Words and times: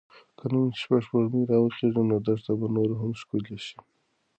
که 0.37 0.45
نن 0.53 0.65
شپه 0.79 0.97
سپوږمۍ 1.05 1.43
راوخیژي 1.51 2.03
نو 2.09 2.17
دښته 2.25 2.51
به 2.59 2.67
نوره 2.75 2.95
هم 3.01 3.11
ښکلې 3.21 3.57
شي. 3.65 3.77